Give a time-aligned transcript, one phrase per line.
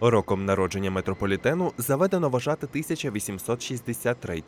[0.00, 4.42] Роком народження метрополітену заведено вважати 1863,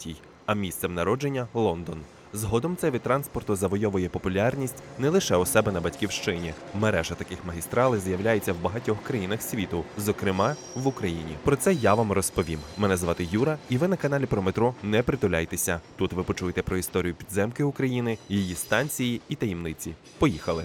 [0.47, 1.99] а місцем народження Лондон.
[2.33, 6.55] Згодом цей від транспорту завойовує популярність не лише у себе на батьківщині.
[6.81, 11.37] Мережа таких магістралей з'являється в багатьох країнах світу, зокрема в Україні.
[11.45, 12.59] Про це я вам розповім.
[12.79, 15.81] Мене звати Юра, і ви на каналі про метро не притуляйтеся.
[15.97, 19.95] Тут ви почуєте про історію підземки України, її станції і таємниці.
[20.19, 20.65] Поїхали!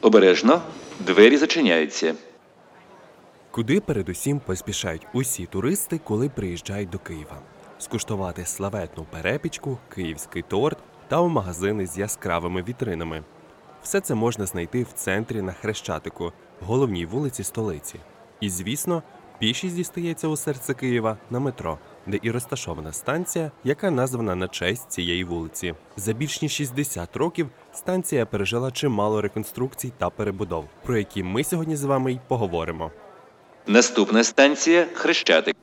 [0.00, 0.62] Обережно,
[1.00, 2.14] двері зачиняються.
[3.52, 7.38] Куди передусім поспішають усі туристи, коли приїжджають до Києва?
[7.78, 10.78] Скуштувати славетну перепічку, київський торт
[11.08, 13.22] та у магазини з яскравими вітринами.
[13.82, 17.98] Все це можна знайти в центрі на Хрещатику, головній вулиці столиці.
[18.40, 19.02] І, звісно,
[19.40, 24.90] більшість дістається у серце Києва на метро, де і розташована станція, яка названа на честь
[24.90, 25.74] цієї вулиці.
[25.96, 31.76] За більш ніж 60 років станція пережила чимало реконструкцій та перебудов, про які ми сьогодні
[31.76, 32.90] з вами й поговоримо.
[33.66, 35.56] Наступна станція Хрещатик.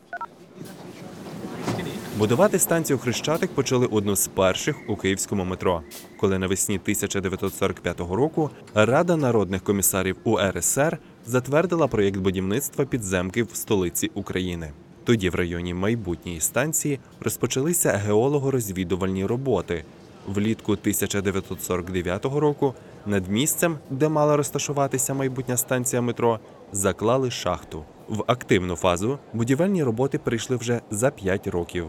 [2.17, 5.81] Будувати станцію Хрещатик почали одну з перших у київському метро,
[6.19, 14.71] коли навесні 1945 року Рада народних комісарів УРСР затвердила проєкт будівництва підземки в столиці України.
[15.03, 19.85] Тоді в районі майбутньої станції розпочалися геолого-розвідувальні роботи.
[20.27, 22.73] Влітку 1949 року
[23.05, 26.39] над місцем, де мала розташуватися майбутня станція метро,
[26.71, 27.83] заклали шахту.
[28.09, 31.85] В активну фазу будівельні роботи прийшли вже за 5 років.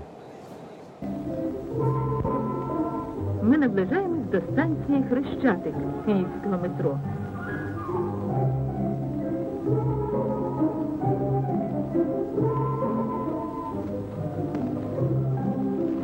[3.42, 5.74] Ми наближаємось до станції Хрещатик
[6.06, 7.00] київського метро.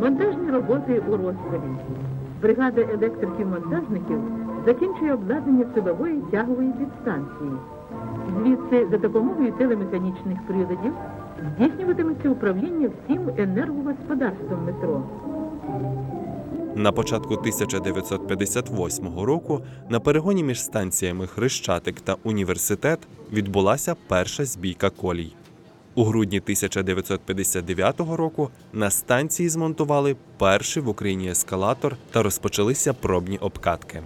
[0.07, 1.71] Монтажні роботи у розпалі.
[2.43, 4.21] Бригада електриків-монтажників
[4.67, 7.51] закінчує обладнання судової тягової підстанції.
[8.39, 10.93] Звідси за допомогою телемеханічних приладів
[11.57, 15.03] здійснюватиметься управління всім енергогосподарством метро.
[16.75, 22.99] На початку 1958 року на перегоні між станціями Хрещатик та Університет
[23.33, 25.33] відбулася перша збійка колій.
[25.99, 34.03] У грудні 1959 року на станції змонтували перший в Україні ескалатор та розпочалися пробні обкатки.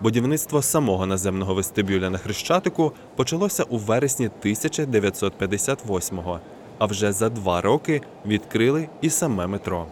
[0.00, 6.40] Будівництво самого наземного вестибюля на Хрещатику почалося у вересні 1958-го,
[6.78, 9.86] а вже за два роки відкрили і саме метро.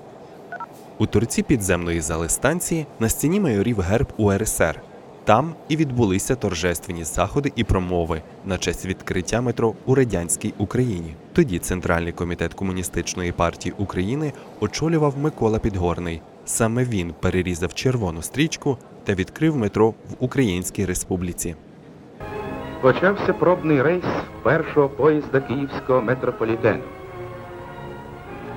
[0.98, 4.89] У торці підземної зали станції на стіні майорів герб УРСР.
[5.30, 11.14] Там і відбулися торжественні заходи і промови на честь відкриття метро у радянській Україні.
[11.32, 16.22] Тоді Центральний комітет комуністичної партії України очолював Микола Підгорний.
[16.44, 21.54] Саме він перерізав червону стрічку та відкрив метро в Українській Республіці.
[22.80, 24.04] Почався пробний рейс
[24.42, 26.82] першого поїзда київського метрополітену.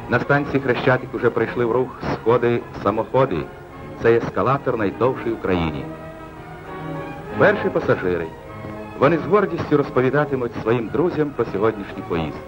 [0.09, 3.37] На станції Хрещатик уже прийшли в рух сходи самоходи.
[4.01, 5.85] Це ескалатор найдовший в Україні.
[7.37, 8.27] Перші пасажири.
[8.99, 12.39] Вони з гордістю розповідатимуть своїм друзям про сьогоднішню поїздку.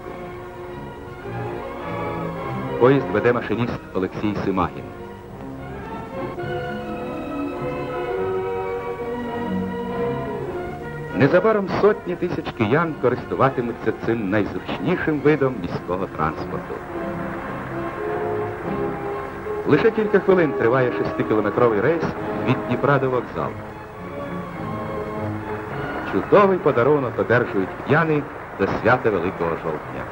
[2.79, 4.84] Поїзд веде машиніст Олексій Симагін.
[11.16, 16.75] Незабаром сотні тисяч киян користуватимуться цим найзручнішим видом міського транспорту.
[19.67, 22.03] Лише кілька хвилин триває шестикілометровий рейс
[22.47, 23.53] від Дніпра до вокзалу.
[26.16, 28.24] Чудовий подарунок одержують кияни
[28.59, 30.06] до свята Великого жовтня.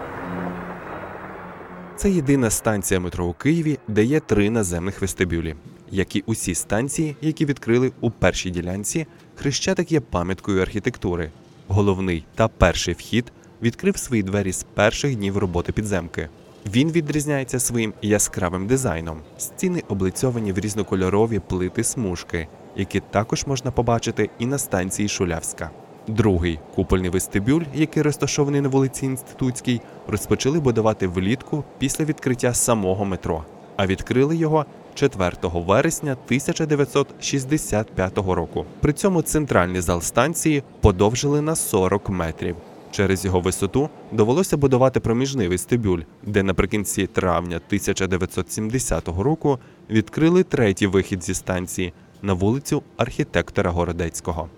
[1.95, 5.55] Це єдина станція метро у Києві, де є три наземних вестибюлі.
[5.91, 11.31] Як і усі станції, які відкрили у першій ділянці, Хрещатик є пам'яткою архітектури.
[11.67, 13.31] Головний та перший вхід
[13.61, 16.29] відкрив свої двері з перших днів роботи підземки.
[16.65, 19.21] Він відрізняється своїм яскравим дизайном.
[19.37, 25.71] Стіни облицьовані в різнокольорові плити смужки, які також можна побачити і на станції Шулявська.
[26.07, 33.43] Другий купольний вестибюль, який розташований на вулиці Інститутській, розпочали будувати влітку після відкриття самого метро,
[33.75, 38.65] а відкрили його 4 вересня 1965 року.
[38.79, 42.55] При цьому центральний зал станції подовжили на 40 метрів.
[42.91, 49.59] Через його висоту довелося будувати проміжний вестибюль, де наприкінці травня 1970 року
[49.89, 54.49] відкрили третій вихід зі станції на вулицю архітектора Городецького.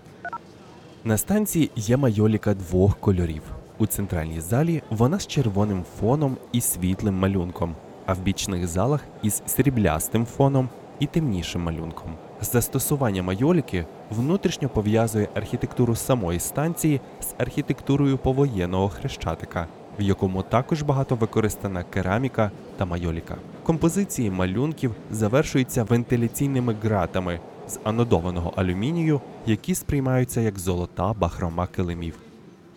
[1.06, 3.42] На станції є майоліка двох кольорів.
[3.78, 7.74] У центральній залі вона з червоним фоном і світлим малюнком,
[8.06, 10.68] а в бічних залах із сріблястим фоном
[10.98, 12.14] і темнішим малюнком.
[12.40, 19.66] Застосування майоліки внутрішньо пов'язує архітектуру самої станції з архітектурою повоєнного хрещатика.
[19.98, 23.36] в якому також багато використана кераміка та майоліка.
[23.62, 32.14] Композиції малюнків завершуються вентиляційними ґратами з анодованого алюмінію, які сприймаються як золота бахрома килимів.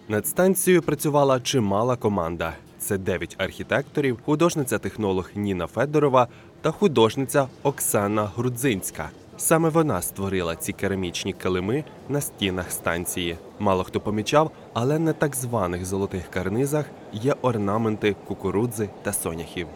[0.07, 2.53] Над станцією працювала чимала команда.
[2.79, 6.27] Це дев'ять архітекторів, художниця-технолог Ніна Федорова
[6.61, 9.09] та художниця Оксана Грудзинська.
[9.37, 13.37] Саме вона створила ці керамічні килими на стінах станції.
[13.59, 19.67] Мало хто помічав, але на так званих золотих карнизах є орнаменти кукурудзи та соняхів.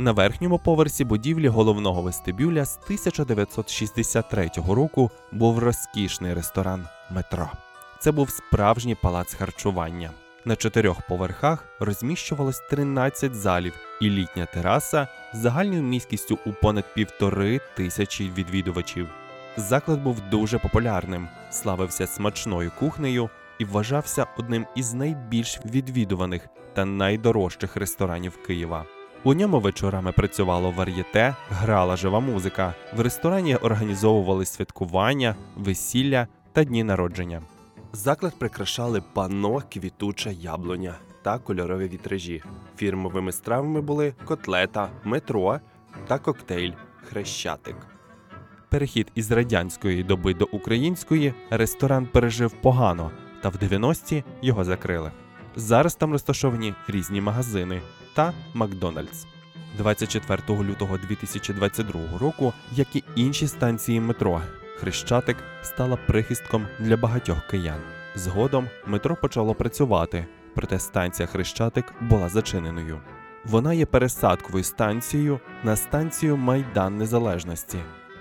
[0.00, 7.50] На верхньому поверсі будівлі головного вестибюля з 1963 року був розкішний ресторан метро.
[8.00, 10.10] Це був справжній палац харчування.
[10.44, 17.60] На чотирьох поверхах розміщувалось 13 залів і літня тераса з загальною міськістю у понад півтори
[17.76, 19.08] тисячі відвідувачів.
[19.56, 27.76] Заклад був дуже популярним, славився смачною кухнею і вважався одним із найбільш відвідуваних та найдорожчих
[27.76, 28.84] ресторанів Києва.
[29.24, 32.74] У ньому вечорами працювало вар'єте, грала жива музика.
[32.96, 37.42] В ресторані організовували святкування, весілля та дні народження.
[37.92, 42.42] Заклад прикрашали панно квітуча яблуня та кольорові вітражі.
[42.76, 45.60] Фірмовими стравами були котлета, метро
[46.06, 46.72] та коктейль
[47.08, 47.76] Хрещатик.
[48.68, 53.10] Перехід із радянської доби до української ресторан пережив погано,
[53.42, 55.12] та в 90-ті його закрили.
[55.58, 57.82] Зараз там розташовані різні магазини
[58.14, 59.26] та Макдональдс.
[59.76, 64.42] 24 лютого 2022 року, як і інші станції метро,
[64.76, 67.80] Хрещатик стала прихистком для багатьох киян.
[68.14, 73.00] Згодом метро почало працювати, проте станція Хрещатик була зачиненою.
[73.44, 77.78] Вона є пересадковою станцією на станцію Майдан Незалежності.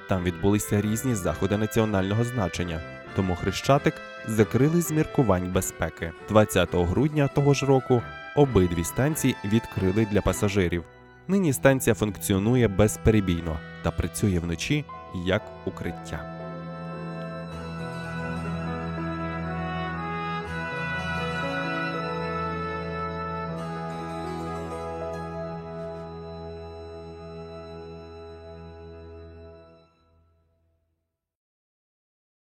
[0.09, 2.81] Там відбулися різні заходи національного значення,
[3.15, 3.93] тому Хрещатик
[4.27, 6.11] закрили з міркувань безпеки.
[6.29, 8.01] 20 грудня того ж року
[8.35, 10.83] обидві станції відкрили для пасажирів.
[11.27, 14.85] Нині станція функціонує безперебійно та працює вночі
[15.25, 16.36] як укриття.